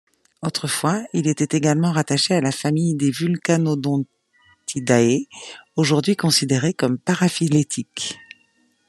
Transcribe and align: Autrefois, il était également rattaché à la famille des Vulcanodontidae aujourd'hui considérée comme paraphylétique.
Autrefois, 0.41 1.03
il 1.13 1.27
était 1.27 1.55
également 1.55 1.91
rattaché 1.91 2.33
à 2.33 2.41
la 2.41 2.51
famille 2.51 2.95
des 2.95 3.11
Vulcanodontidae 3.11 5.27
aujourd'hui 5.75 6.15
considérée 6.15 6.73
comme 6.73 6.97
paraphylétique. 6.97 8.17